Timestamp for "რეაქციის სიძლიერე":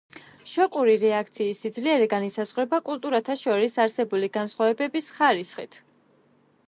1.01-2.07